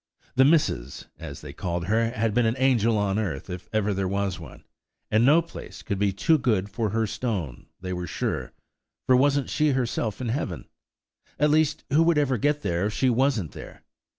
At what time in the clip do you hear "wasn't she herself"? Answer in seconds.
9.15-10.19